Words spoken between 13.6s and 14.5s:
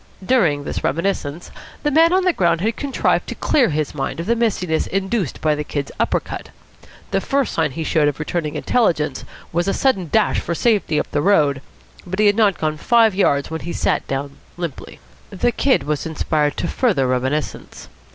he sat down